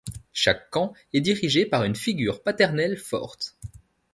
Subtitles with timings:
[0.33, 3.55] Chaque camp est dirigé par une figure paternelle forte.